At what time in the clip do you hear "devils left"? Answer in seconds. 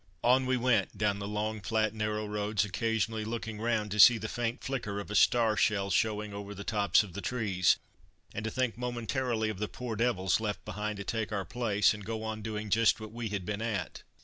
9.95-10.65